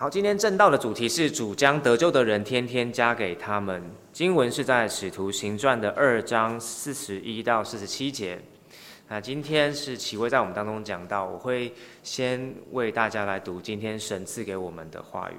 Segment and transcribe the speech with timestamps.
[0.00, 3.82] 好，今天正道的主题是主将得救的人天天加给他们。
[4.14, 8.40] 经文是在使徒行传的二章四十一到四十七节。
[9.08, 15.34] 那今天是启威在我们当中讲到，我会先为大家来读今天神赐给我们的话语。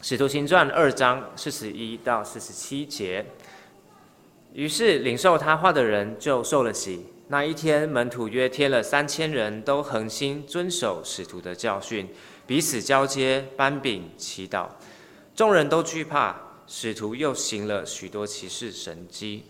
[0.00, 3.26] 使徒行传二章四十一到四十七节。
[4.54, 7.04] 于是领受他话的人就受了洗。
[7.28, 12.08] 那一天，门徒约添了三千人，都恒心遵守使徒的教训。
[12.46, 14.68] 彼此交接，搬饼，祈祷，
[15.34, 16.36] 众人都惧怕。
[16.68, 19.44] 使徒又行了许多奇事神迹。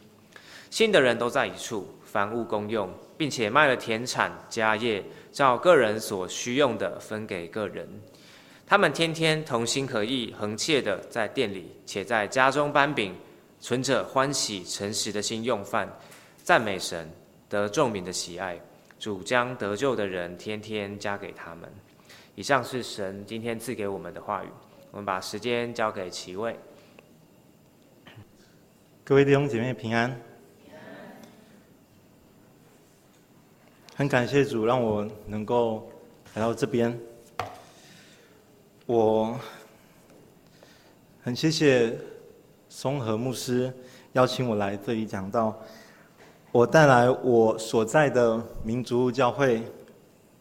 [0.69, 7.89] 信的人都在一处，凡物公用，并且卖了田产家业，照个人所需用的分给个人。
[8.67, 13.15] 他们天天同心合意，恒切的在店里，且在家中搬饼，
[13.61, 15.91] 存着欢喜诚实的心用饭，
[16.42, 17.11] 赞美神，
[17.48, 18.61] 得众民的喜爱。
[18.98, 21.70] 主将得救的人天天加给他们。
[22.39, 24.49] 以上是神今天赐给我们的话语，
[24.91, 26.55] 我们把时间交给齐位。
[29.03, 30.15] 各位弟兄姐妹平安。
[33.95, 35.91] 很感谢主让我能够
[36.34, 37.01] 来到这边，
[38.84, 39.41] 我
[41.23, 41.98] 很谢谢
[42.69, 43.73] 松和牧师
[44.12, 45.59] 邀请我来这里讲道，
[46.53, 49.62] 我带来我所在的民族教会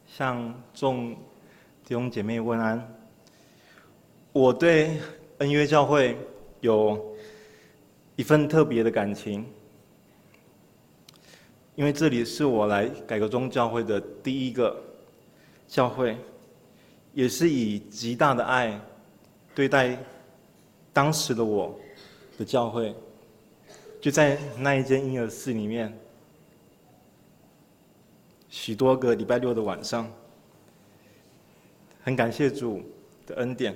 [0.06, 1.16] 向众。
[1.86, 2.84] 弟兄姐妹问安。
[4.34, 5.00] 我对
[5.38, 6.18] 恩约教会
[6.60, 7.16] 有
[8.16, 9.46] 一份特别的感情，
[11.76, 14.76] 因为这里是我来改革宗教会的第一个
[15.68, 16.18] 教会，
[17.14, 18.82] 也是以极大的爱
[19.54, 19.96] 对待
[20.92, 21.80] 当时的我
[22.36, 22.96] 的教会，
[24.02, 25.96] 就在那一间婴儿室里面，
[28.50, 30.12] 许多个礼拜六的晚上。
[32.06, 32.84] 很感谢主
[33.26, 33.76] 的恩典。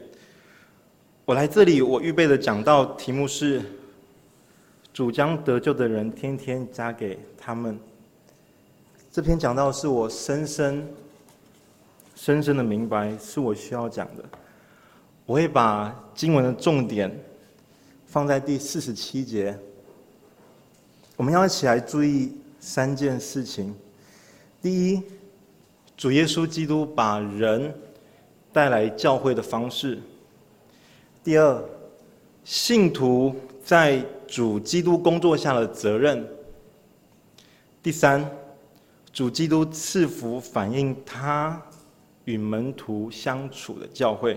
[1.25, 3.59] 我来这里，我预备的讲道题目是
[4.93, 7.75] “主将得救的人天天加给他们”。
[9.11, 10.87] 这篇讲道是我深深、
[12.15, 14.23] 深深的明白，是我需要讲的。
[15.25, 17.11] 我会把经文的重点
[18.05, 19.57] 放在第四十七节。
[21.15, 23.73] 我们要一起来注意三件事情：
[24.61, 25.01] 第一，
[25.97, 27.73] 主耶稣基督把人
[28.59, 29.97] 带来教会的方式。
[31.23, 31.63] 第二，
[32.43, 33.33] 信徒
[33.63, 36.27] 在主基督工作下的责任。
[37.81, 38.29] 第三，
[39.13, 41.61] 主基督赐福反映他
[42.25, 44.33] 与门徒相处的教会。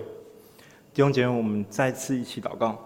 [0.94, 2.78] 弟兄姐妹，我们再次一起祷告。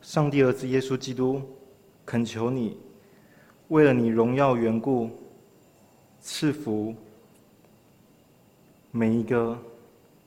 [0.00, 1.42] 上帝儿子耶稣基督，
[2.06, 2.78] 恳求你，
[3.68, 5.10] 为了你荣耀缘故。
[6.30, 6.94] 赐福
[8.90, 9.58] 每一个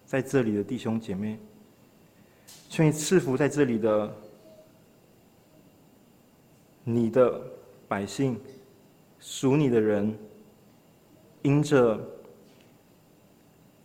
[0.03, 1.37] 在这里的弟兄姐妹，
[2.69, 4.15] 求你赐福在这里的
[6.83, 7.39] 你的
[7.87, 8.35] 百姓，
[9.19, 10.17] 属你的人，
[11.43, 12.03] 因着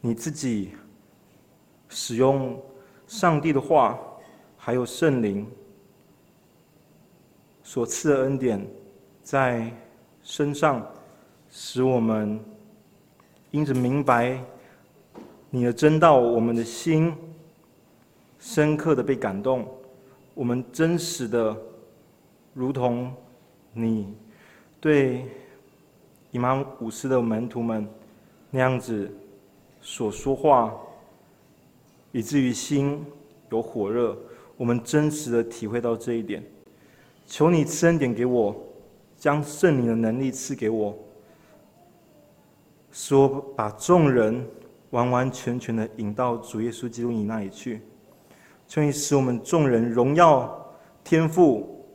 [0.01, 0.71] 你自己
[1.91, 2.59] 使用
[3.07, 4.01] 上帝的话，
[4.57, 5.47] 还有圣灵
[7.63, 8.67] 所赐的恩典，
[9.23, 9.71] 在
[10.23, 10.85] 身上。
[11.59, 12.39] 使我们
[13.51, 14.39] 因着明白
[15.49, 17.11] 你的真道，我们的心
[18.39, 19.67] 深刻的被感动，
[20.35, 21.57] 我们真实的
[22.53, 23.11] 如同
[23.73, 24.15] 你
[24.79, 25.25] 对
[26.31, 27.89] 以马忤斯的门徒们
[28.51, 29.11] 那样子
[29.81, 30.75] 所说话，
[32.13, 33.03] 以至于心
[33.51, 34.15] 有火热，
[34.59, 36.45] 我们真实的体会到这一点。
[37.25, 38.55] 求你赐恩典给我，
[39.17, 40.95] 将圣灵的能力赐给我。
[42.97, 44.43] 说把众人
[44.89, 47.83] 完完全全的引到主耶稣基督你那里去，
[48.67, 50.75] 求你使我们众人荣耀
[51.05, 51.87] 天父，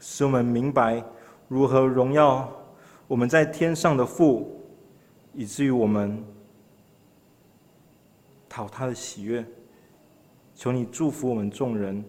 [0.00, 1.04] 使我们明白
[1.48, 2.50] 如何荣耀
[3.06, 4.58] 我们在天上的父，
[5.34, 6.24] 以至于我们
[8.48, 9.44] 讨他的喜悦。
[10.54, 12.02] 求你祝福我们众人，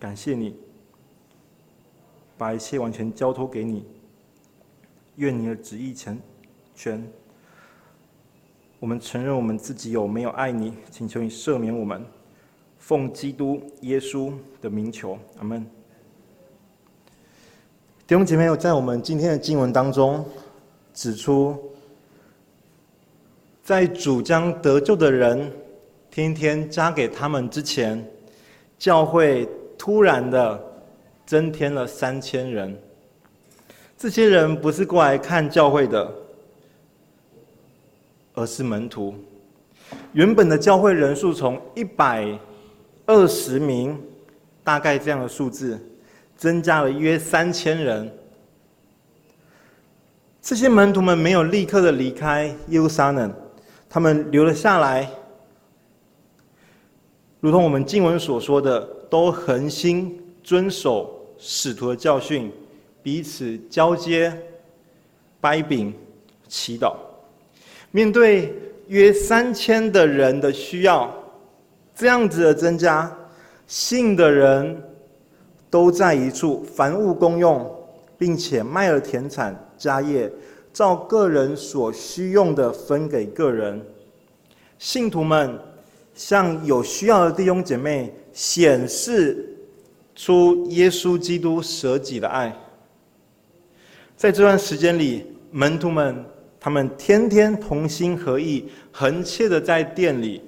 [0.00, 0.56] 感谢你，
[2.36, 3.86] 把一切完全交托给你，
[5.14, 6.18] 愿你的旨意成
[6.78, 7.04] 全，
[8.78, 12.06] 我们承认我们自己有没有爱你，请求你赦免我们，
[12.78, 14.32] 奉基督耶稣
[14.62, 15.66] 的名求，阿门。
[18.06, 20.24] 弟兄姐妹，在我们今天的经文当中
[20.94, 21.58] 指出，
[23.64, 25.50] 在主将得救的人
[26.12, 28.08] 天天加给他们之前，
[28.78, 30.64] 教会突然的
[31.26, 32.80] 增添了三千人。
[33.96, 36.08] 这些人不是过来看教会的，
[38.38, 39.14] 而是门徒。
[40.12, 42.38] 原本的教会人数从一百
[43.06, 43.98] 二十名，
[44.62, 45.78] 大概这样的数字，
[46.36, 48.10] 增加了约三千人。
[50.40, 53.32] 这些门徒们没有立刻的离开耶路撒冷，
[53.88, 55.10] 他们留了下来，
[57.40, 58.80] 如同我们经文所说的，
[59.10, 62.52] 都恒心遵守使徒的教训，
[63.02, 64.32] 彼此交接、
[65.40, 65.92] 掰饼、
[66.46, 66.94] 祈祷。
[67.90, 68.54] 面对
[68.88, 71.12] 约三千的人的需要，
[71.94, 73.10] 这样子的增加，
[73.66, 74.82] 信的人
[75.70, 77.70] 都在一处，凡物公用，
[78.16, 80.30] 并且卖了田产家业，
[80.72, 83.80] 照个人所需用的分给个人。
[84.78, 85.58] 信徒们
[86.14, 89.56] 向有需要的弟兄姐妹显示
[90.14, 92.54] 出耶稣基督舍己的爱。
[94.16, 96.24] 在这段时间里，门徒们
[96.60, 100.42] 他们天天同心合意，恒切的在店里，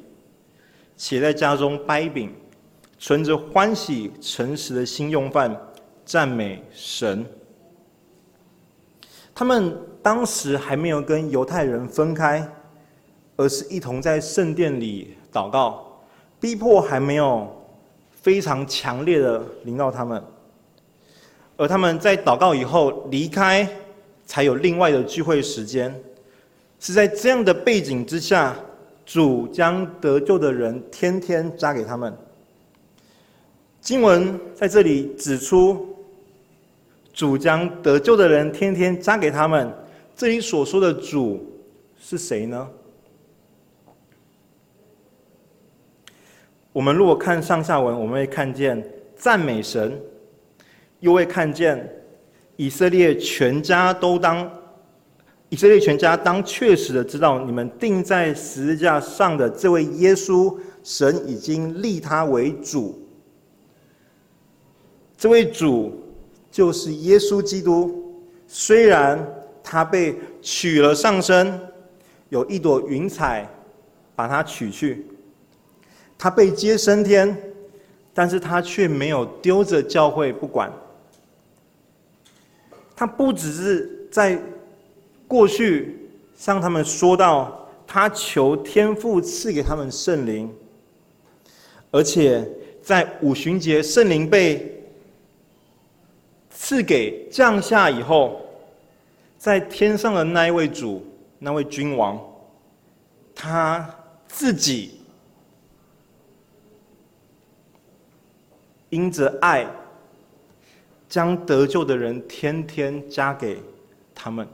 [0.96, 2.32] 且在家中掰饼，
[2.98, 5.56] 存着欢喜诚实的心用饭，
[6.04, 7.24] 赞美神。
[9.32, 12.46] 他们当时还没有跟犹太人分开，
[13.36, 16.02] 而是一同在圣殿里祷告，
[16.40, 17.48] 逼迫还没有
[18.10, 20.22] 非常强烈的临到他们。
[21.56, 23.66] 而他们在祷告以后离开，
[24.30, 25.92] 才有另外的聚会时间。
[26.78, 28.54] 是在这样的背景之下，
[29.04, 32.16] 主将得救的人天天加给他们。
[33.80, 35.96] 经文在这里指出，
[37.12, 39.68] 主将得救的人天天加给他们。
[40.14, 41.44] 这里所说的主
[41.98, 42.70] 是谁呢？
[46.72, 48.80] 我们如果看上下文，我们会看见
[49.16, 50.00] 赞美神。
[51.00, 51.90] 又会看见
[52.60, 54.46] 以色列全家都当，
[55.48, 63.02] 以色列全家当确实的知道，你们钉在十字架上的这位耶稣，神已经立他为主。
[65.16, 66.04] 这位主
[66.50, 68.14] 就是耶稣基督，
[68.46, 69.26] 虽然
[69.64, 71.58] 他被取了上身，
[72.28, 73.48] 有一朵云彩
[74.14, 75.06] 把他取去，
[76.18, 77.34] 他被接升天，
[78.12, 80.70] 但是他却没有丢着教会不管。
[83.00, 84.38] 他不只是在
[85.26, 90.54] 过去向他们说到，他求天父赐给他们圣灵，
[91.90, 92.46] 而且
[92.82, 94.84] 在五旬节圣灵被
[96.50, 98.42] 赐给降下以后，
[99.38, 101.02] 在天上的那一位主，
[101.38, 102.22] 那位君王，
[103.34, 103.88] 他
[104.28, 105.00] 自己
[108.90, 109.66] 因着爱。
[111.10, 113.60] 将得救的人天天加给
[114.14, 114.46] 他们。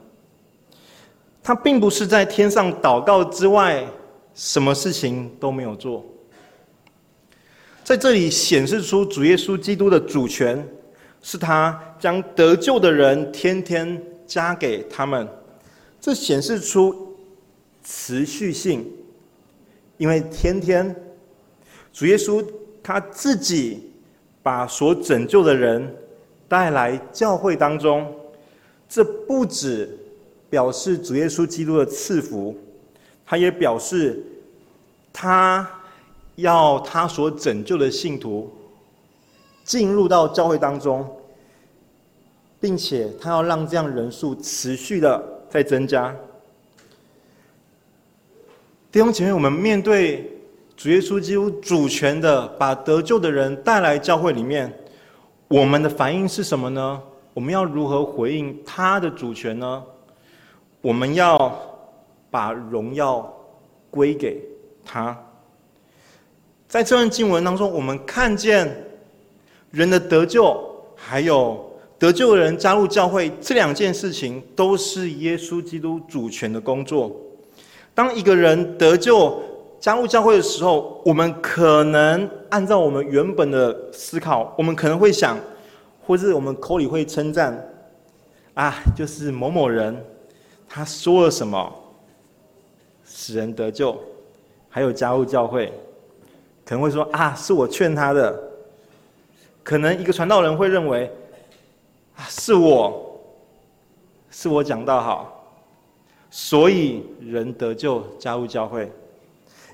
[1.43, 3.87] 他并不是在天上祷告之外，
[4.33, 6.03] 什么事情都没有做。
[7.83, 10.67] 在这里显示出主耶稣基督的主权，
[11.21, 15.25] 是他将得救的人天天加给他们。
[16.01, 17.15] 这显示出
[17.83, 18.85] 持续性，
[19.97, 20.93] 因为天天
[21.93, 22.43] 主耶稣
[22.81, 23.91] 他自己
[24.41, 25.95] 把所拯救的人。
[26.47, 28.13] 带来教会当中，
[28.87, 29.89] 这不止
[30.49, 32.55] 表示主耶稣基督的赐福，
[33.25, 34.23] 他也表示
[35.11, 35.69] 他
[36.35, 38.49] 要他所拯救的信徒
[39.63, 41.05] 进入到教会当中，
[42.61, 46.15] 并且他要让这样人数持续的在增加。
[48.89, 50.31] 弟兄姐妹，我们面对
[50.77, 54.73] 主耶稣基督主权的把得救的人带来教会里面。
[55.47, 57.01] 我们的反应是什么呢？
[57.33, 59.83] 我们要如何回应他的主权呢？
[60.81, 61.57] 我们要
[62.29, 63.33] 把荣耀
[63.89, 64.41] 归给
[64.83, 65.17] 他。
[66.67, 68.85] 在这段经文当中，我们看见
[69.71, 70.59] 人的得救，
[70.95, 77.15] 还有得救的人加入教会这两件事情，都是耶稣基督主权的工作。
[77.93, 79.41] 当一个人得救，
[79.79, 85.37] 加入教会的时候，我们可能按照我们原本的思考，我们可能会想，
[86.05, 87.69] 或是我们口里会称赞，
[88.53, 89.95] 啊，就是某某人，
[90.67, 91.73] 他说了什么，
[93.05, 93.95] 使人得救，
[94.67, 95.71] 还有加入教会，
[96.65, 98.43] 可能会说啊，是我劝他的。
[99.63, 101.11] 可能一个传道人会认为，
[102.15, 103.19] 啊，是我，
[104.31, 105.43] 是我讲道好，
[106.31, 108.91] 所以人得救，加入教会。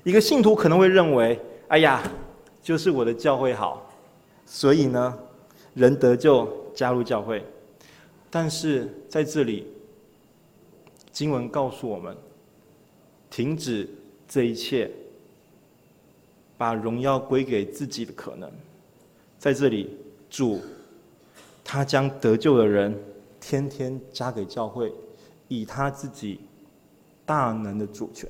[0.04, 2.02] 一个信徒可能会认为：“哎呀，
[2.62, 3.90] 就是我的教会好，
[4.44, 5.18] 所以呢，
[5.72, 7.42] 人得救加入教会。”
[8.30, 9.66] 但是在这里，
[11.10, 12.14] 经文告诉我们，
[13.30, 13.88] 停止
[14.28, 14.90] 这一切，
[16.58, 18.50] 把荣耀归给自己的可能。
[19.38, 19.96] 在这里，
[20.28, 20.60] 主
[21.62, 22.94] 他将得救的人
[23.40, 24.92] 天天加给教会，
[25.48, 26.40] 以他自己
[27.24, 28.28] 大能的主权，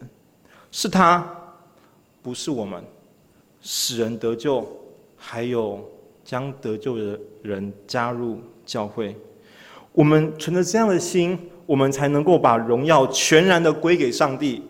[0.70, 1.43] 是他，
[2.24, 2.82] 不是我们，
[3.60, 4.66] 使人得救，
[5.14, 5.78] 还有
[6.24, 9.14] 将得救的人加入教会。
[9.92, 14.62] 我们存着这样的心，我们才能够把荣耀全然的归给上帝。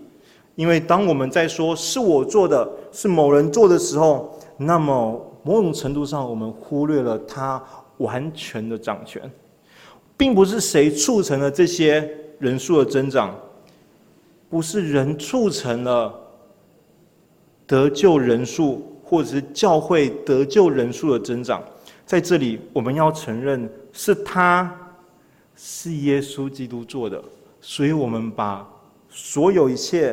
[0.56, 7.62] 因为当我们在说是我做的，是某人做的时候，那么某种程度上，我们忽略了他
[7.98, 9.30] 完全的掌权，
[10.16, 13.32] 并不是谁促成了这些人数的增长，
[14.50, 16.12] 不是人促成了
[17.66, 21.62] 得救人数，或者是教会得救人数的增长。
[22.04, 24.80] 在这里，我们要承认是他。
[25.56, 27.22] 是耶稣基督做的，
[27.60, 28.68] 所以我们把
[29.08, 30.12] 所有一切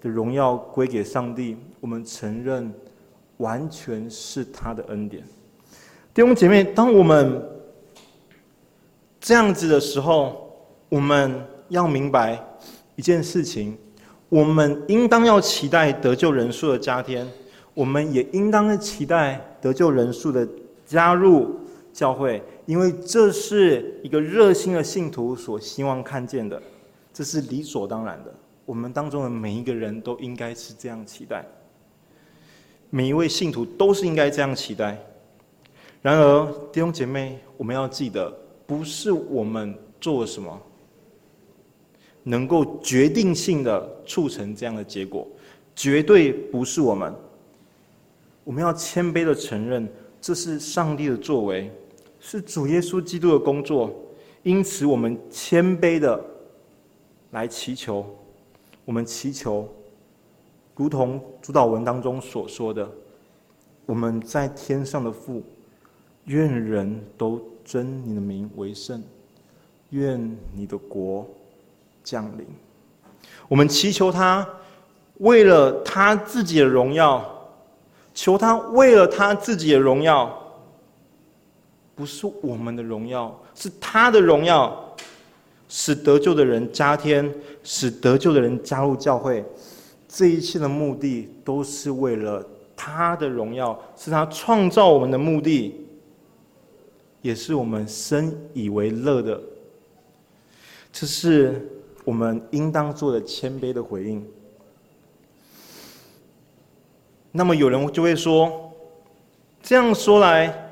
[0.00, 1.56] 的荣耀归给上帝。
[1.80, 2.72] 我们承认，
[3.38, 5.24] 完全是他的恩典。
[6.14, 7.42] 弟兄姐妹，当我们
[9.20, 10.56] 这样子的时候，
[10.88, 12.40] 我们要明白
[12.94, 13.76] 一件事情：
[14.28, 17.26] 我们应当要期待得救人数的加添，
[17.74, 20.46] 我们也应当期待得救人数的
[20.84, 21.60] 加入
[21.92, 22.42] 教会。
[22.66, 26.60] 因为这是一个热心的信徒所希望看见的，
[27.12, 28.34] 这是理所当然的。
[28.64, 31.46] 我们当中的每一个人都应该是这样期待，
[32.90, 34.98] 每一位信徒都是应该这样期待。
[36.02, 40.60] 然而，弟兄姐妹，我们要记得，不是我们做了什么，
[42.28, 45.24] 能够决定性的促成这样的结果，
[45.76, 47.14] 绝对不是我们。
[48.42, 49.88] 我们要谦卑的承认，
[50.20, 51.70] 这是上帝的作为。
[52.18, 53.94] 是主耶稣基督的工作，
[54.42, 56.20] 因此我们谦卑的
[57.30, 58.04] 来祈求，
[58.84, 59.68] 我们祈求，
[60.74, 62.90] 如同主祷文当中所说的，
[63.84, 65.40] 我们在天上的父，
[66.24, 69.00] 愿人都尊你的名为圣，
[69.90, 71.24] 愿你的国
[72.06, 72.46] 降临。
[73.48, 74.48] 我们祈求他，
[75.18, 77.50] 为了他自己的荣耀，
[78.14, 80.42] 求他为了他自己的荣耀。
[81.96, 84.94] 不是我们的荣耀，是他的荣耀，
[85.66, 87.34] 使得救的人加添，
[87.64, 89.44] 使得救的人加入教会。
[90.06, 92.46] 这一切的目的都是为了
[92.76, 95.74] 他的荣耀，是他创造我们的目的，
[97.22, 99.40] 也是我们深以为乐的。
[100.92, 101.75] 这是
[102.06, 104.24] 我们应当做的谦卑的回应。
[107.32, 108.72] 那么有人就会说，
[109.60, 110.62] 这样说来。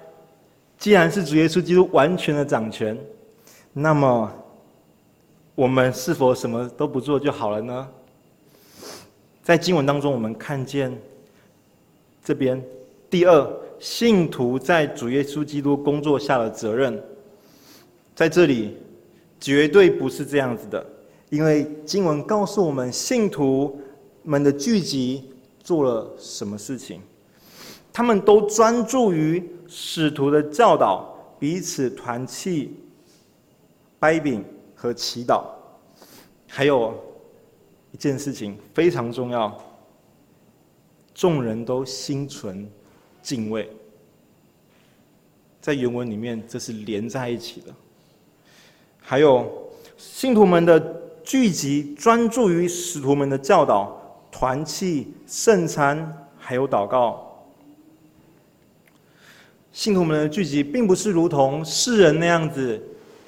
[0.77, 2.99] 既然是主耶稣基督完全的掌权，
[3.73, 4.31] 那么
[5.55, 7.89] 我们是否什么都不做就好了呢？
[9.43, 10.95] 在经文当中，我们看见
[12.23, 12.63] 这边
[13.09, 17.03] 第二，信徒在主耶稣基督工作下的责任，
[18.15, 18.77] 在这里
[19.41, 20.85] 绝对不是这样子的，
[21.35, 23.81] 因为经文告诉我们，信徒
[24.23, 27.01] 们的聚集做了什么事情，
[27.93, 29.43] 他们都专注于。
[29.67, 32.77] 使徒的教导，彼此团契、
[33.99, 34.45] 掰饼
[34.77, 35.43] 和祈祷，
[36.47, 36.95] 还有
[37.91, 39.59] 一件事情非常重要，
[41.13, 42.71] 众人都心存
[43.21, 43.69] 敬畏。
[45.61, 47.75] 在原文里面，这是连在一起的。
[49.01, 49.51] 还有
[49.97, 57.47] 信徒们的聚集，专注于使徒们的教导、团契、圣餐，还有祷告。
[59.73, 62.81] 信徒们的聚集，并不是如同世人那样子，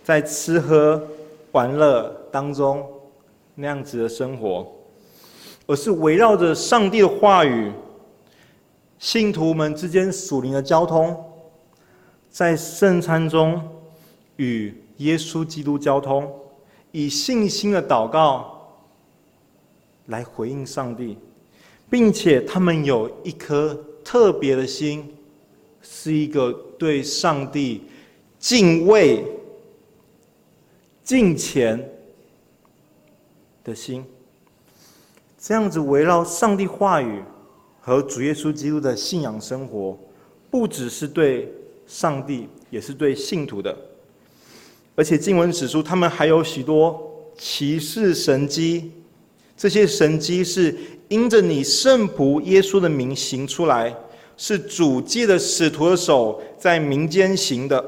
[0.05, 1.03] 在吃喝
[1.53, 2.87] 玩乐当中
[3.55, 4.71] 那样子的生活，
[5.67, 7.73] 而是围绕着上帝的话语，
[8.99, 11.17] 信徒们之间属灵的交通，
[12.29, 13.61] 在圣餐中
[14.37, 16.31] 与耶稣基督交通，
[16.97, 18.75] 以信心的祷告
[20.07, 21.19] 来回应上帝，
[21.91, 25.12] 并且他们有一颗特别的心。
[25.88, 27.83] 是一个对上帝
[28.41, 29.25] 敬畏、
[31.05, 31.79] 敬虔
[33.62, 34.05] 的心，
[35.38, 37.23] 这样子围绕上帝话语
[37.81, 39.97] 和主耶稣基督的信仰生活，
[40.50, 41.53] 不只是对
[41.87, 43.76] 上帝，也是对信徒的。
[44.97, 48.91] 而且经文指出，他们还有许多奇事神迹，
[49.57, 50.75] 这些神迹是
[51.07, 53.95] 因着你圣仆耶稣的名行出来。
[54.38, 57.83] 是主祭的使徒的手在民间行的，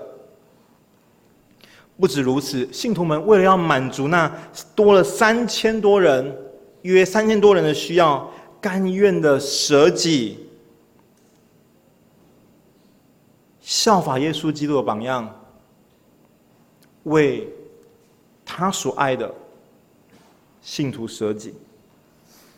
[2.00, 4.35] 不止如此，信徒们为了要满足那
[4.75, 6.35] 多了三千多人，
[6.81, 10.38] 约三千多人的需要，甘愿的舍己，
[13.61, 15.48] 效法耶稣基督的榜样，
[17.09, 17.49] 为
[18.45, 19.33] 他所爱的
[20.62, 21.55] 信徒舍己。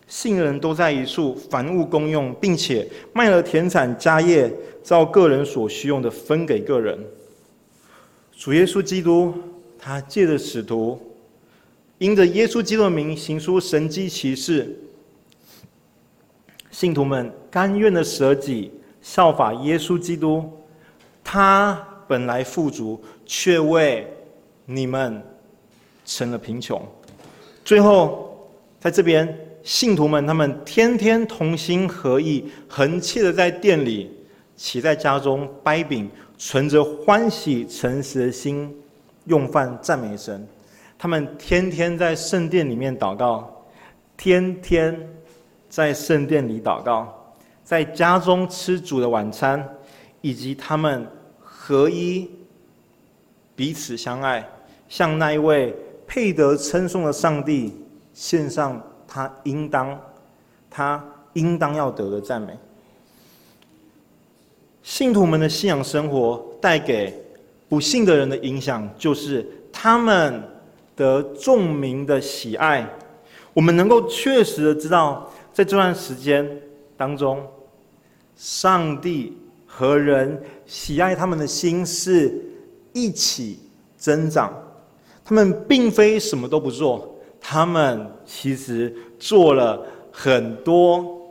[0.06, 4.52] 信人都在一处，凡物公用，并且卖了田产家业，
[4.82, 6.98] 照个人所需用的分给个人。
[8.36, 9.32] 主耶稣基督，
[9.78, 11.00] 他借着使徒，
[11.98, 14.76] 因着耶稣基督的名行出神迹奇事，
[16.72, 20.50] 信徒们甘愿的舍己，效法耶稣基督。
[21.22, 24.12] 他本来富足，却为
[24.74, 25.22] 你们
[26.04, 26.80] 成了贫穷。
[27.64, 28.48] 最后，
[28.78, 29.46] 在这边。
[29.62, 34.10] 信徒们，他们天天同心合意，恒切的在店里，
[34.56, 38.74] 且在家中掰饼，存着欢喜诚实的心，
[39.26, 40.48] 用饭赞美神。
[40.98, 43.64] 他们天天在圣殿里面祷告，
[44.16, 44.98] 天天
[45.68, 49.62] 在圣殿里祷告，在家中吃主的晚餐，
[50.22, 51.06] 以及他们
[51.38, 52.30] 合一，
[53.54, 54.48] 彼此相爱，
[54.90, 55.74] 向那一位
[56.06, 57.74] 配得称颂的上帝
[58.12, 58.78] 献上。
[59.12, 60.00] 他应当，
[60.70, 62.56] 他应当要得的赞美。
[64.84, 67.12] 信徒们的信仰生活带给
[67.68, 70.40] 不信的人的影响，就是他们
[70.94, 72.88] 得众民的喜爱。
[73.52, 76.48] 我们能够确实的知道，在这段时间
[76.96, 77.44] 当中，
[78.36, 82.32] 上帝和人喜爱他们的心是
[82.92, 83.58] 一起
[83.96, 84.52] 增长。
[85.30, 87.16] 他们并非什么都不做。
[87.40, 91.30] 他们其实做了很多，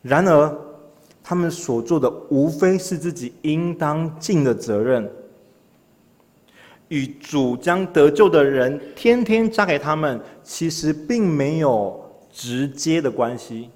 [0.00, 0.58] 然而
[1.22, 5.06] 他们所做的无非是自己应当尽的责任，
[6.88, 13.68] 与主将得救的人天天加给他们，其实并没有直接的关系。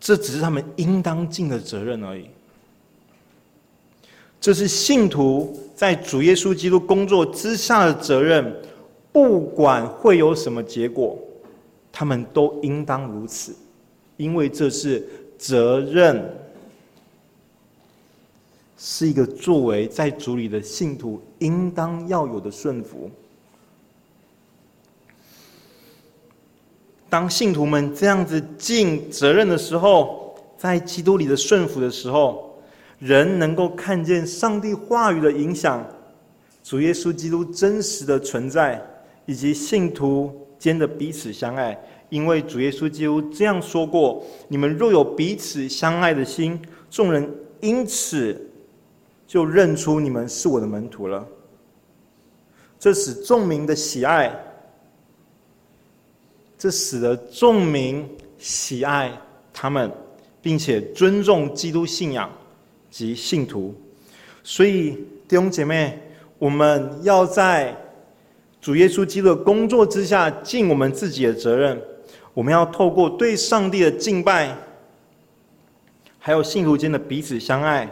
[0.00, 2.28] 这只是他们应当尽的责任而已。
[4.46, 8.54] 这是信徒在主耶稣基督工作之下的责任，
[9.10, 11.18] 不管会有什么结果，
[11.90, 13.52] 他们都应当如此，
[14.16, 15.04] 因为这是
[15.36, 16.32] 责任，
[18.78, 23.10] 是一个作为在主里的信徒应当要有的顺服。
[27.08, 32.45] 当信徒们这样子尽责任的时候，在基督里的顺服的时候。
[32.98, 35.86] 人能够看见上帝话语的影响，
[36.62, 38.82] 主耶稣基督真实的存在，
[39.26, 41.78] 以及信徒间的彼此相爱。
[42.08, 47.28] 因为主耶稣基督这样说过：“你们若有彼此相爱的心，众人
[47.60, 48.48] 因此
[49.26, 51.26] 就认出你们是我的门徒了。”
[52.78, 54.32] 这使众民的喜爱，
[56.56, 59.10] 这使得众民喜爱
[59.52, 59.90] 他们，
[60.40, 62.30] 并且尊重基督信仰。
[62.96, 63.74] 及信徒，
[64.42, 64.92] 所以
[65.28, 66.00] 弟兄姐妹，
[66.38, 67.76] 我们要在
[68.58, 71.78] 主耶稣基督的工作之下尽我们自己的责任。
[72.32, 74.56] 我们要透过对上帝的敬拜，
[76.18, 77.86] 还有信徒间的彼此相爱，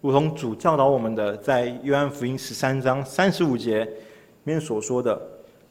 [0.00, 3.90] 如同主教导我们的，在约翰福音十三章三十五节里
[4.44, 5.20] 面所说的，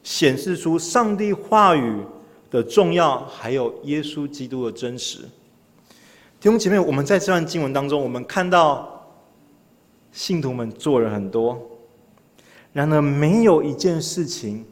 [0.02, 2.02] 显示出上帝话语
[2.50, 5.20] 的重要，还有耶稣基督的真实。
[6.40, 9.06] 弟兄姐妹，我们在这段经文当中，我们看到
[10.10, 11.60] 信徒们做了很多，
[12.72, 14.64] 然而没有一件事情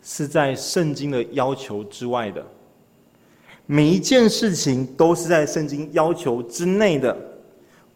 [0.00, 2.46] 是在圣经的要求之外的，
[3.66, 7.16] 每一件事情都是在圣经要求之内的。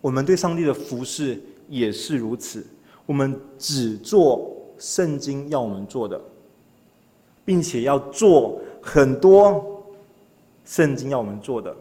[0.01, 2.67] 我们对上帝的服侍也是如此，
[3.07, 6.21] 我们只做圣经要我们做的，
[7.45, 9.85] 并且要做很多
[10.65, 11.73] 圣经要我们做的。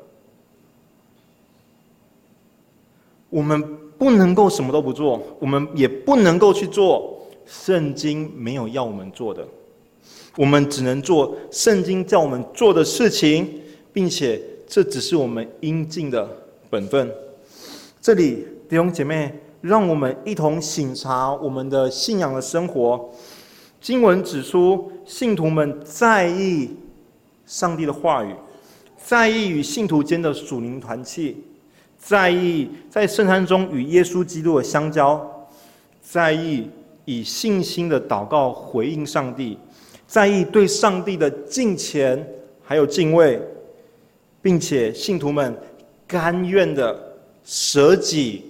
[3.29, 9.47] 我们不能够什么都不做，我们也不能够去做圣经没有要我们做的，
[10.37, 13.61] 我们只能做圣经叫我们做的事情，
[13.91, 16.27] 并且这只是我们应尽的
[16.69, 17.11] 本分。
[18.01, 23.09] 这里弟兄姐妹，让我们一同省察我们的信仰的生活。
[23.81, 26.69] 经文指出，信徒们在意
[27.45, 28.33] 上帝的话语，
[28.97, 31.43] 在意与信徒间的属灵团契。
[31.99, 35.47] 在意在圣餐中与耶稣基督的相交，
[36.01, 36.67] 在意
[37.03, 39.59] 以信心的祷告回应上帝，
[40.07, 42.25] 在意对上帝的敬虔
[42.63, 43.39] 还有敬畏，
[44.41, 45.55] 并且信徒们
[46.07, 46.97] 甘愿的
[47.43, 48.45] 舍己，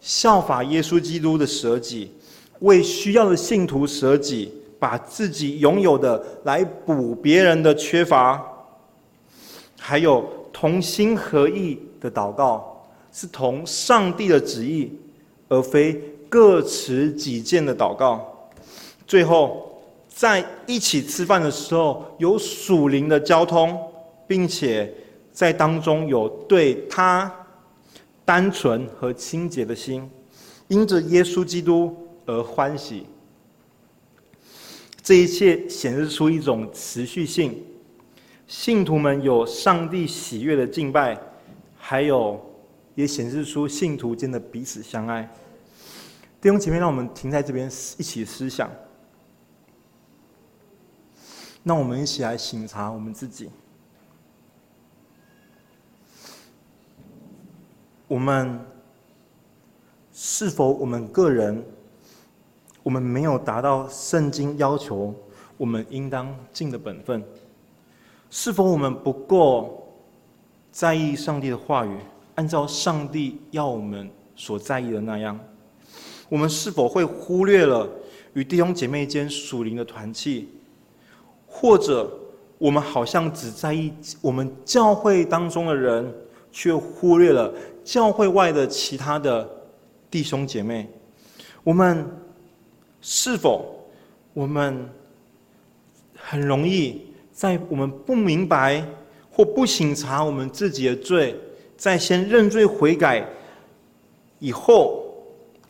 [0.00, 2.10] 效法耶稣基督的舍己，
[2.60, 8.42] 为需要的信徒舍己，把自己拥有的来补别人的缺乏，
[9.78, 14.92] 还有同心合意的祷告，是同上帝的旨意，
[15.48, 15.94] 而非
[16.28, 18.50] 各持己见的祷告。
[19.06, 23.78] 最后，在一起吃饭的时候，有属灵的交通，
[24.26, 24.92] 并且
[25.30, 27.32] 在当中有对他
[28.24, 30.10] 单纯和清洁的心，
[30.68, 31.94] 因着耶稣基督
[32.26, 33.06] 而欢喜。
[35.02, 37.60] 这一切显示出一种持续性，
[38.46, 41.18] 信徒们有上帝喜悦的敬拜，
[41.92, 42.40] 还有
[42.94, 45.30] 也显示出信徒间的彼此相爱。
[46.40, 47.66] 弟兄姐妹，让我们停在这边
[47.98, 48.70] 一起思想。
[51.62, 53.50] 让我们一起来省察我们自己：
[58.08, 58.58] 我们
[60.14, 61.62] 是否我们个人，
[62.82, 65.14] 我们没有达到圣经要求
[65.58, 67.22] 我们应当尽的本分？
[68.30, 69.81] 是否我们不够
[70.72, 71.94] 在意上帝的话语，
[72.34, 75.38] 按照上帝要我们所在意的那样？
[76.30, 77.86] 我们是否会忽略了
[78.32, 80.48] 与弟兄姐妹间属灵的团契？
[81.46, 82.10] 或者，
[82.56, 86.10] 我们好像只在意我们教会当中的人，
[86.50, 87.52] 却忽略了
[87.84, 89.46] 教会外的其他的
[90.10, 90.88] 弟兄姐妹。
[91.62, 92.06] 我们
[93.02, 93.86] 是否，
[94.32, 94.88] 我们
[96.16, 98.82] 很容易在我们不明白
[99.32, 101.34] 或不省察我们自己的罪，
[101.76, 103.26] 在先认罪悔改
[104.38, 105.02] 以后，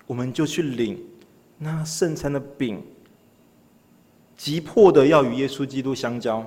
[0.07, 1.03] 我们就去领
[1.59, 2.83] 那圣餐的饼。
[4.37, 6.45] 急迫的要与耶稣基督相交，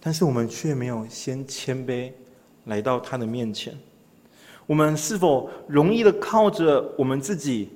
[0.00, 2.10] 但是我们却没有先谦卑
[2.64, 3.78] 来到他的面前。
[4.66, 7.68] 我们是否容易的靠着我们自己，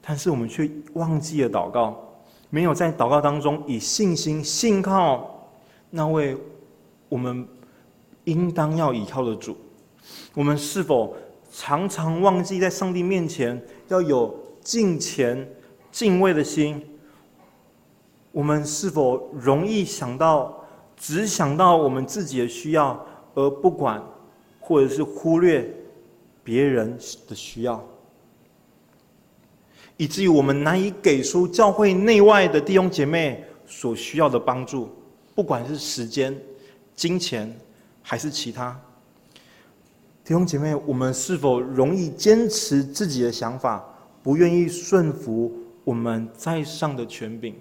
[0.00, 2.13] 但是我们却忘记了祷告，
[2.54, 5.50] 没有在祷告当中以信心信靠
[5.90, 6.36] 那位
[7.08, 7.44] 我们
[8.26, 9.56] 应当要依靠的主？
[10.34, 11.16] 我们是否
[11.52, 15.44] 常常忘记在上帝面前要有敬虔？
[15.90, 16.80] 敬畏的心，
[18.30, 20.64] 我们是否容易想到，
[20.96, 24.00] 只想到我们自己的需要，而不管
[24.60, 25.68] 或者是忽略
[26.44, 26.96] 别人
[27.28, 27.84] 的需要，
[29.96, 34.88] 以至于我们难以给出教会内外的弟兄姐妹所需要的帮助，
[35.34, 36.36] 不管是时间、
[36.94, 37.54] 金钱
[38.02, 38.78] 还是其他。
[40.24, 43.84] 弟兄姐妹，我们是否容易坚持自己的想法，
[44.22, 45.52] 不愿意顺服？
[45.84, 47.54] 我们在上的权柄，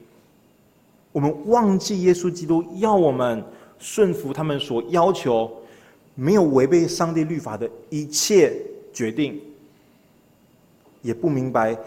[1.12, 3.44] 我们忘记耶稣基督要我们
[3.78, 5.52] 顺服他们所要求，
[6.16, 8.56] 没有违背上帝律法的一切
[8.94, 9.42] 决定，
[11.02, 11.78] 也不明白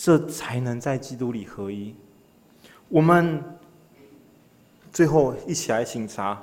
[0.00, 1.92] 这才能在基督里合一。
[2.88, 3.42] 我们
[4.92, 6.40] 最后一起来省察，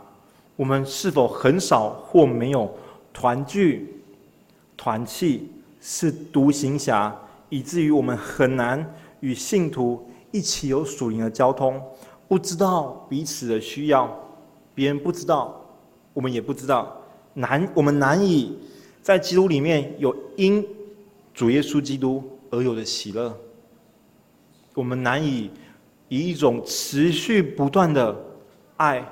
[0.58, 2.70] 我们是否很少或没有
[3.14, 4.02] 团聚、
[4.76, 8.94] 团契，是独行侠，以至于我们很难。
[9.22, 11.82] 与信徒一起有属灵的交通，
[12.28, 14.14] 不知道彼此的需要，
[14.76, 15.66] 别人不知道，
[16.14, 17.02] 我们也不知道，
[17.34, 18.60] 难我们难以
[19.02, 20.64] 在基督里面有因
[21.34, 23.36] 主耶稣基督而有的喜乐，
[24.76, 25.50] 我们难以
[26.10, 28.16] 以一种持续不断的
[28.78, 29.04] 爱，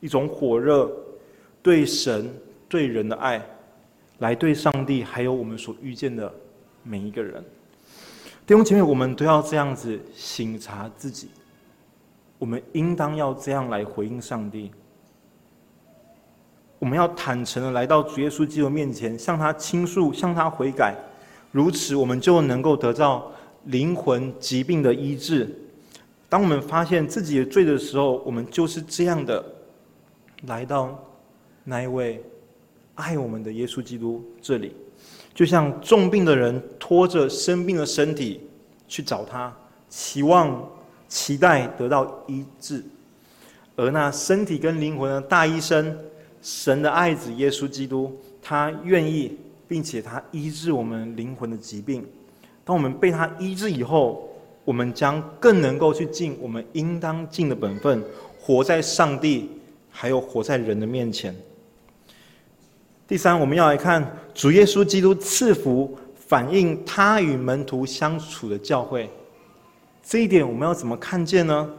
[0.00, 0.90] 一种火热
[1.62, 2.32] 对神
[2.68, 3.44] 对人的爱，
[4.20, 6.32] 来对上帝还有我们所遇见的
[6.82, 7.44] 每一个人。
[8.46, 11.28] 弟兄姐妹，我们都要这样子省察自己。
[12.38, 14.70] 我们应当要这样来回应上帝。
[16.78, 20.96] 我们要坦诚的来到主耶稣基督面前，向他倾诉，向他悔改。
[21.50, 23.30] 如此，我们就能够得到
[23.68, 25.48] 灵魂疾病的医治。
[26.28, 29.44] 当我们发现自己的罪的时候，我们就是这样的
[30.46, 31.02] 来到
[31.64, 32.22] 那一位
[32.94, 34.74] 爱我们的耶稣基督这里。
[35.34, 38.40] 就像重病的人拖着生病的身体
[38.88, 39.54] 去找他，
[39.88, 40.68] 期望、
[41.06, 42.82] 期待得到医治；
[43.76, 45.96] 而那身体跟灵魂的大医生，
[46.42, 52.04] 神的爱子耶稣基督，他愿意，并且他医治我们灵魂的疾病。
[52.68, 54.28] 当我们被他医治以后，
[54.62, 58.04] 我们将更能够去尽我们应当尽的本分，
[58.38, 59.50] 活在上帝
[59.88, 61.34] 还有活在人的面前。
[63.06, 69.08] 第三，我们要来看主耶稣基督赐福，反映他与门徒相处的教会。
[70.02, 71.70] 这一点我们要怎么看见呢？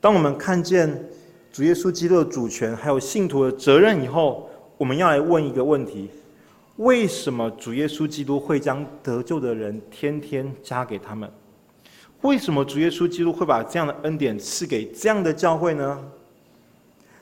[0.00, 1.06] 当我们看见
[1.52, 6.08] 主耶稣基督的主权，还有信徒的责任以后，我们要来问一个问题：
[6.76, 11.30] 为什么主耶稣基督会将得救的人天天加给他们？
[12.22, 16.00] 为什么主耶稣基督会把这样的恩典赐给这样的教会呢？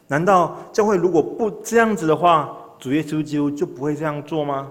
[0.09, 4.71] 难道教会如果不这样子的话，主耶稣基督就不会这样做吗？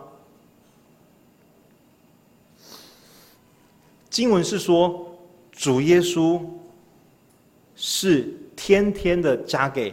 [4.09, 5.17] 经文是说，
[5.51, 6.41] 主耶稣
[7.75, 8.37] 是。
[8.53, 9.91] 天天的加给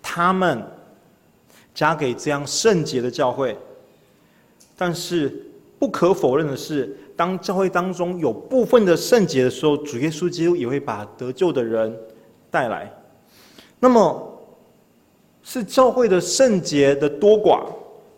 [0.00, 0.64] 他们，
[1.74, 3.58] 加给这样圣洁的教会。
[4.76, 5.46] 但是
[5.78, 11.96] 不可否认的是，当教会当中有部分的圣洁的时候，主耶稣基督也会把得救的人
[12.50, 12.92] 带来。
[13.80, 14.38] 那么，
[15.42, 17.64] 是教会的圣洁的多寡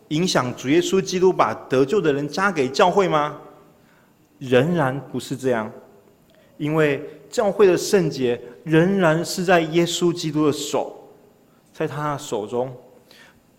[0.09, 3.39] 影响主耶稣基督把得救的人加给教会吗？
[4.39, 5.71] 仍然不是这样，
[6.57, 7.03] 因为。
[7.29, 10.95] 教会的圣洁仍然是在耶稣基督的手，
[11.73, 12.73] 在他的手中。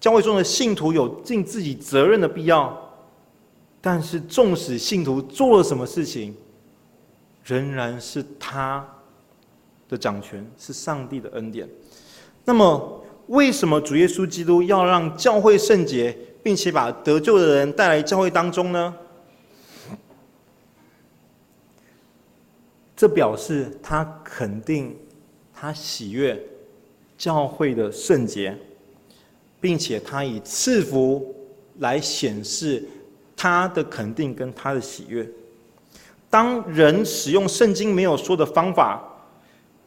[0.00, 2.87] 教会中的信徒有尽自己责任的必要，
[3.80, 6.34] 但是纵使信徒做了什么事情，
[7.44, 8.86] 仍然是他
[9.88, 11.68] 的掌权，是上帝的恩典。
[12.44, 18.94] 那么，为什么主耶稣基督要让教会圣洁，并且把得救的人带来教会当中呢？
[22.96, 24.96] 这表示他肯定，
[25.54, 26.42] 他喜悦
[27.16, 28.58] 教会的圣洁，
[29.60, 31.34] 并且他以赐福
[31.78, 32.84] 来显示
[33.38, 35.26] 他的肯定跟他的喜悦。
[36.28, 39.00] 当人使用圣经没有说的方法，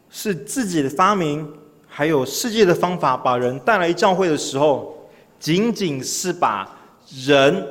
[0.09, 1.47] 是自己的发明，
[1.85, 6.79] 还有世界的方法，把人带来教会的时候，仅仅是把
[7.25, 7.63] 人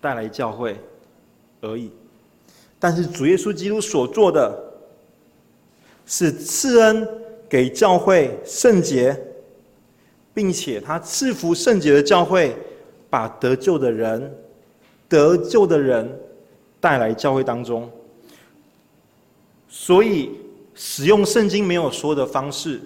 [0.00, 0.76] 带来教会
[1.60, 1.90] 而已。
[2.80, 4.58] 但是主耶稣基督所做的，
[6.04, 7.06] 是赐恩
[7.48, 9.16] 给教会圣洁，
[10.34, 12.56] 并且他赐福圣洁的教会，
[13.12, 14.34] 把得救的人、
[15.06, 16.18] 得救的人
[16.80, 17.86] 带来教会当中。
[19.68, 20.30] 所以
[20.74, 22.80] 使用圣经没有说的方式，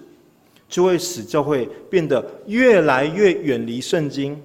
[0.67, 4.37] 就会使教会变得越来越远离圣经。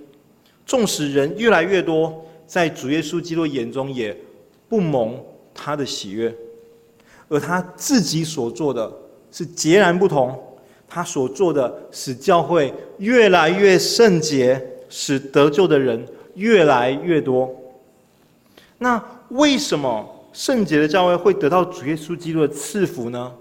[0.65, 4.17] 纵使人越来越多，在主耶稣基督眼中也
[4.69, 5.21] 不蒙。
[5.53, 6.33] 他的喜悦，
[7.29, 8.91] 而他自己所做的
[9.33, 10.41] 是截然不同。
[10.89, 17.51] 他所做的使教会越来越圣洁，使得救的人越来越多。
[18.77, 23.33] 那为什么圣洁的教会会得到主耶稣基督的赐福呢？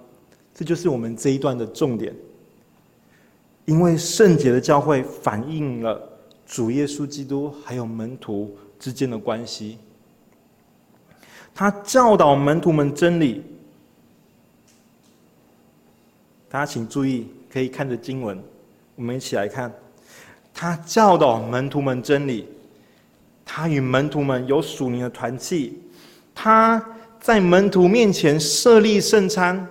[0.55, 2.15] 这就是我们这一段的重点。
[3.65, 6.01] 因为圣洁的教会反映了
[6.45, 9.77] 主耶稣基督还有门徒之间的关系。
[11.53, 13.43] 他教导门徒们真理，
[16.49, 18.41] 大家请注意，可以看着经文，
[18.95, 19.71] 我们一起来看。
[20.53, 22.47] 他教导门徒们真理，
[23.45, 25.79] 他与门徒们有属灵的团契，
[26.33, 26.83] 他
[27.19, 29.67] 在门徒面前设立圣餐，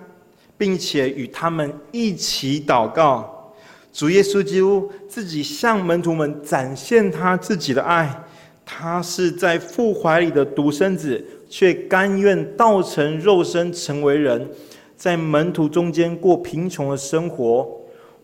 [0.57, 3.53] 并且与他们一起祷告。
[3.93, 8.23] 主耶稣基督自己向门徒们展现他自己的爱，
[8.65, 11.25] 他是在父怀里的独生子。
[11.51, 14.49] 却甘愿道成肉身，成为人，
[14.95, 17.69] 在门徒中间过贫穷的生活，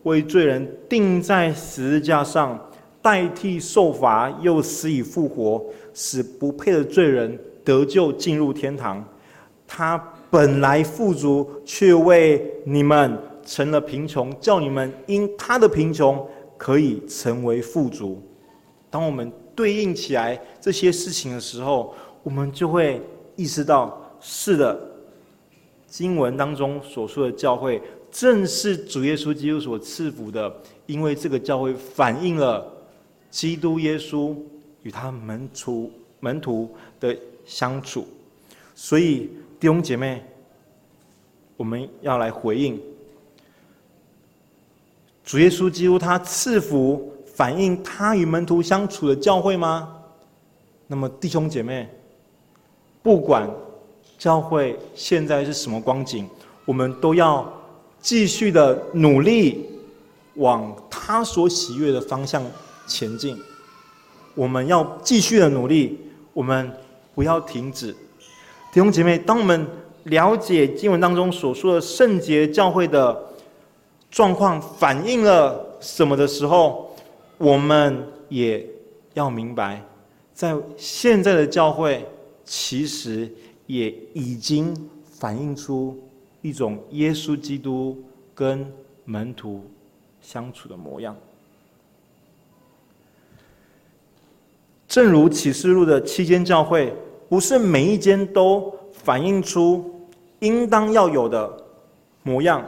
[0.02, 2.58] 为罪人钉在十字架上，
[3.02, 9.04] 代替受罚，又死以复活，使不配的罪人得救进入天堂。
[9.66, 9.96] 他
[10.30, 18.22] 本来富足，却为你们成了贫穷，叫你们因他的贫穷可以成为富足。
[18.90, 23.00] 当我们对应起来这些事情的时候，我们就会。
[23.38, 24.76] 意识到是的，
[25.86, 30.54] 经文当中所说的教会，正是主耶稣基督所赐福的，
[30.86, 32.66] 因为这个教会反映了
[33.30, 34.34] 基督耶稣
[34.82, 38.06] 与他门徒门徒的相处，
[38.74, 40.22] 所以弟兄姐妹，
[41.56, 42.80] 我们要来回应
[45.24, 49.96] 主耶稣基督他赐福，反映他与门徒相处的教会吗？
[50.86, 51.88] 那么弟兄姐妹。
[53.00, 53.48] 不管
[54.18, 56.28] 教会现在是什么光景，
[56.66, 57.50] 我们都要
[58.00, 59.66] 继续的努力
[60.34, 62.42] 往他所喜悦的方向
[62.86, 63.36] 前进。
[64.34, 65.98] 我们要继续的努力，
[66.32, 66.72] 我们
[67.14, 67.92] 不要停止。
[68.72, 69.66] 弟兄姐妹，当我们
[70.04, 73.24] 了解经文当中所说的圣洁教会的
[74.10, 76.94] 状况反映了什么的时候，
[77.36, 78.64] 我们也
[79.14, 79.82] 要明白，
[80.32, 82.06] 在现在的教会。
[82.50, 83.30] 其实
[83.66, 86.07] 也已经反映出
[86.42, 88.02] 一种耶稣基督
[88.34, 88.70] 跟
[89.04, 89.64] 门徒
[90.20, 91.16] 相处的模样。
[94.86, 96.94] 正如启示录的七间教会，
[97.28, 100.08] 不是每一间都反映出
[100.40, 101.64] 应当要有的
[102.22, 102.64] 模样。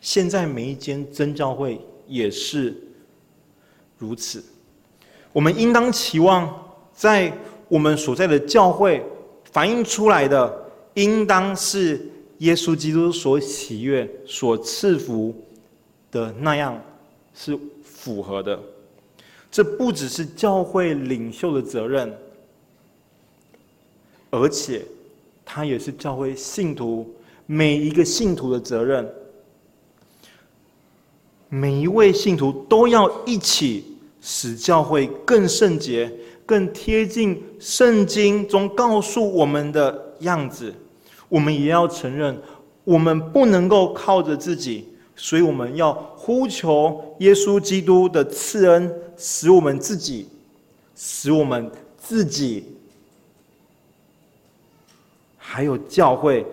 [0.00, 2.76] 现在每一间真教会也是
[3.96, 4.44] 如此。
[5.32, 6.48] 我们应当期望，
[6.92, 7.32] 在
[7.68, 9.04] 我们所在的教会
[9.50, 15.34] 反映出来的，应当是耶稣基督所喜悦、所赐福
[16.10, 16.80] 的那样，
[17.34, 18.58] 是符合的。
[19.50, 22.14] 这不只是教会领袖的责任，
[24.30, 24.84] 而且，
[25.44, 27.08] 它也是教会信徒
[27.46, 29.10] 每一个信徒的责任。
[31.48, 36.12] 每一位信徒都要一起使教会更圣洁、
[36.44, 40.74] 更贴近圣经中告诉我们的样子。
[41.28, 42.40] 我们也要承认，
[42.84, 50.28] 我们不能够靠着自己，所以我们要呼求耶稣基督的赐恩，使我们自己，
[50.94, 52.64] 使我们自己，
[55.36, 56.46] 还有教会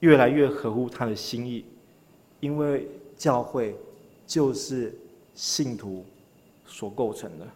[0.00, 1.64] 越来越合乎他的心意，
[2.40, 3.74] 因为教会。
[4.24, 4.96] 就是
[5.34, 6.02] 信徒
[6.64, 7.46] 所构成的。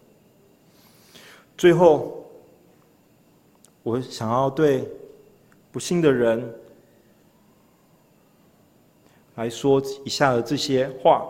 [1.57, 2.23] 最后，
[3.83, 4.87] 我想要对
[5.77, 6.43] 不信的人
[9.35, 11.23] 来说以下的这些话。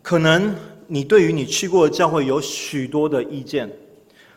[0.00, 3.70] 可能你对于你去过的教会有许多的意见，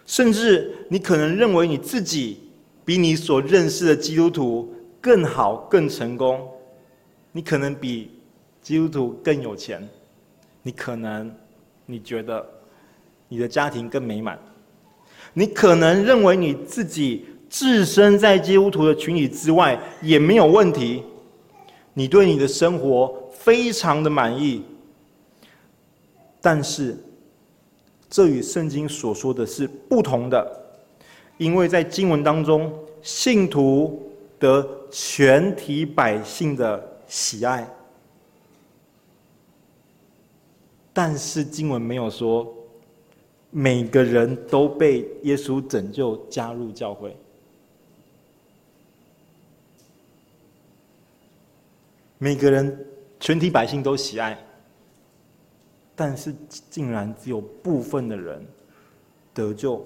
[0.05, 2.49] 甚至你可能认为你自己
[2.83, 6.51] 比你所认识的基督徒更好、更成功。
[7.31, 8.11] 你可能比
[8.61, 9.87] 基督徒更有钱，
[10.63, 11.33] 你可能
[11.85, 12.45] 你觉得
[13.29, 14.37] 你的家庭更美满，
[15.34, 21.04] 你可能认为你自己置身在基督徒的群体之外也没有问题，
[21.93, 24.63] 你对你的生活非常的满意，
[26.41, 26.98] 但是
[28.10, 30.63] 这与圣经所说的是不同的，
[31.38, 34.02] 因为在经文当中，信徒
[34.39, 37.67] 得全体百姓的喜爱，
[40.91, 42.52] 但是经文没有说
[43.55, 47.15] 每个人都被耶稣拯救加入教会。
[52.17, 52.85] 每个人
[53.19, 54.37] 全体百姓都喜爱，
[55.95, 56.33] 但是
[56.69, 58.43] 竟然只有部分的人
[59.33, 59.85] 得救，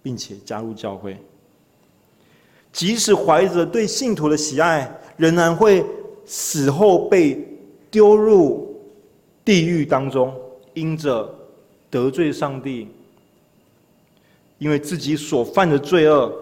[0.00, 1.18] 并且加入教会。
[2.72, 5.84] 即使怀着对信徒的喜爱，仍然会。
[6.26, 7.46] 死后被
[7.90, 8.74] 丢入
[9.44, 10.34] 地狱当中，
[10.72, 11.30] 因着
[11.94, 12.88] 得罪上帝，
[14.58, 16.32] 因为自己所犯的罪恶，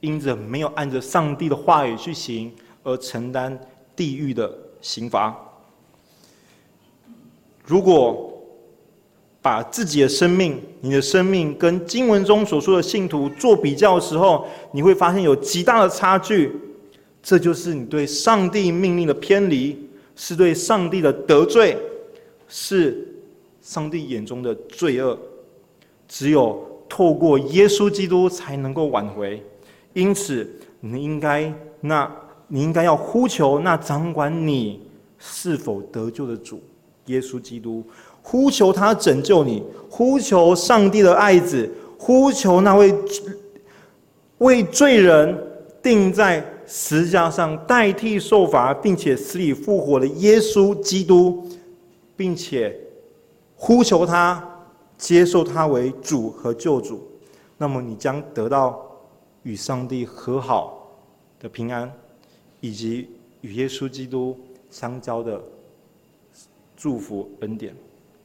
[0.00, 2.50] 因着没有按着上帝的话语去行，
[2.82, 3.60] 而承担
[3.94, 5.36] 地狱的刑罚。
[7.66, 8.32] 如果
[9.42, 16.50] 把自己的生命、你的生命跟经文中所说的信徒做比较的时候，你会发现有极大的差距。
[17.22, 19.78] 这就是你对上帝命令的偏离，
[20.16, 21.76] 是对上帝的得罪，
[22.48, 23.06] 是
[23.62, 25.18] 上帝眼中的罪恶。
[26.06, 29.42] 只有透过耶稣基督才能够挽回。
[29.94, 30.46] 因此，
[30.80, 32.14] 你应该那，
[32.48, 34.80] 你应该要呼求那掌管你
[35.18, 36.60] 是否得救的主
[37.06, 37.82] 耶稣基督，
[38.20, 42.94] 呼求他拯救你，呼求上帝的爱子，呼求那位
[44.38, 45.34] 为罪人
[45.82, 46.44] 钉在。
[46.64, 51.46] 十字架上代替受罚，并且死里复活的耶稣基督，
[52.16, 52.74] 并且
[53.64, 54.42] 呼求他
[54.98, 57.08] 接受他为主和救主，
[57.56, 58.84] 那么你将得到
[59.44, 60.90] 与上帝和好
[61.38, 61.88] 的平安，
[62.60, 63.08] 以及
[63.40, 64.36] 与耶稣基督
[64.68, 65.40] 相交的
[66.76, 67.72] 祝福恩典。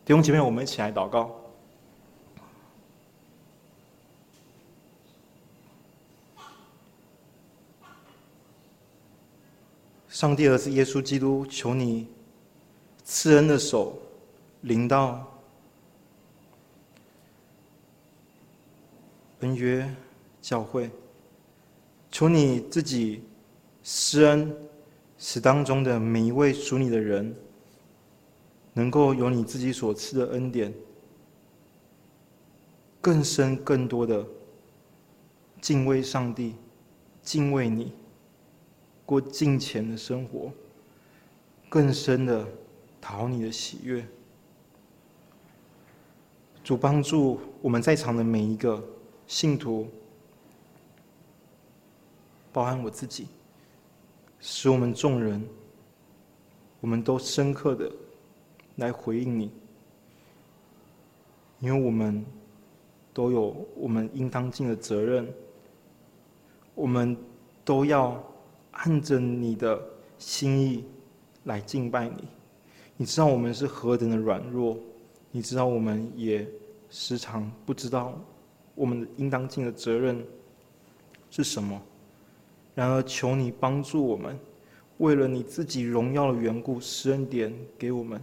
[0.03, 1.29] 弟兄姐妹，我们一起来祷告。
[10.09, 12.07] 上帝儿子耶稣基督，求你
[13.03, 13.99] 赐恩的手
[14.67, 15.25] 临到
[19.39, 19.89] 恩约
[20.41, 20.89] 教会，
[22.11, 23.23] 求你自己
[23.81, 24.53] 施恩，
[25.17, 27.33] 使当中的每一位属你的人，
[28.73, 30.73] 能够有你自己所赐的恩典，
[32.99, 34.25] 更深更多的
[35.61, 36.55] 敬畏上帝，
[37.21, 37.93] 敬畏你。
[39.05, 40.51] 过敬虔的生活，
[41.69, 42.45] 更深的
[42.99, 44.05] 讨你的喜悦。
[46.67, 48.83] 主帮助我们在场的每一个
[49.25, 49.87] 信徒，
[52.51, 53.25] 包含我自己，
[54.41, 55.41] 使我们众人，
[56.81, 57.89] 我们都深刻的
[58.75, 59.49] 来回应你，
[61.61, 62.25] 因为我们
[63.13, 65.25] 都有我们应当尽的责任，
[66.75, 67.15] 我们
[67.63, 68.21] 都要
[68.71, 69.81] 按着你的
[70.17, 70.83] 心意
[71.45, 72.27] 来敬拜你。
[72.97, 74.77] 你知道我们是何等的软弱，
[75.37, 76.47] 你知道我们也
[76.89, 78.19] 时常不知道
[78.73, 80.25] 我们应当尽的责任
[81.29, 81.79] 是什么。
[82.73, 84.35] 然而，求你帮助我们，
[84.97, 88.19] 为了你自己荣耀的缘故，施恩典给我们，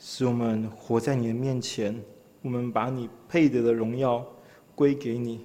[0.00, 1.96] 使我们活在你的面前。
[2.42, 4.26] 我们把你配得的荣耀
[4.74, 5.40] 归给你。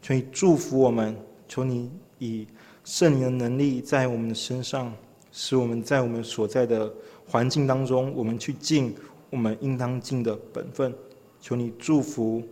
[0.00, 1.14] 求你祝福我们，
[1.46, 2.46] 求你以
[2.84, 4.90] 圣灵的能力在我们的身上，
[5.30, 6.90] 使我们在我们所在的
[7.26, 8.94] 环境当中，我们去尽
[9.36, 10.94] 我们应当尽的本分。
[11.42, 12.42] 求你祝福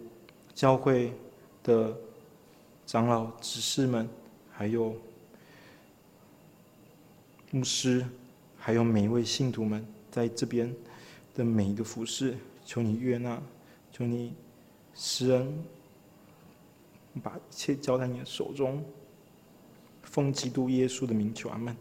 [0.54, 1.10] 教会
[1.62, 1.96] 的
[2.84, 4.06] 长老、执事们。
[4.52, 4.94] 还有
[7.50, 8.06] 牧师，
[8.56, 10.72] 还有每一位信徒们在这边
[11.34, 13.42] 的每一个服侍，求你悦纳，
[13.90, 14.34] 求你
[14.94, 15.64] 施恩，
[17.20, 18.84] 把一切交在你的手中，
[20.02, 21.74] 奉基督耶稣的名求，阿门。